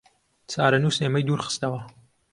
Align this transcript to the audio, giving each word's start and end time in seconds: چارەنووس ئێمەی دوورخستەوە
چارەنووس 0.51 0.97
ئێمەی 1.01 1.27
دوورخستەوە 1.27 1.81